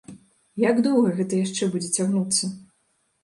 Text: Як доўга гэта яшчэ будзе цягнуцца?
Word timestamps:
Як 0.61 0.79
доўга 0.87 1.11
гэта 1.19 1.33
яшчэ 1.45 1.63
будзе 1.75 1.89
цягнуцца? 1.99 2.49